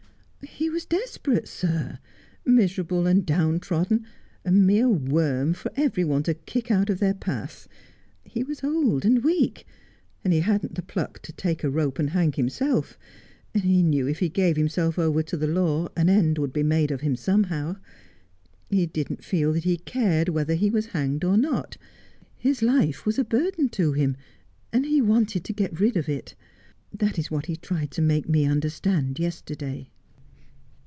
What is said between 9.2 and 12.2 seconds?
weak, and he hadn't the pluck to take a rope and